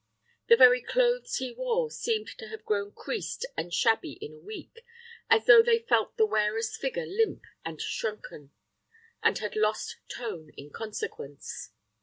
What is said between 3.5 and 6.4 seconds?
and shabby in a week, as though they felt the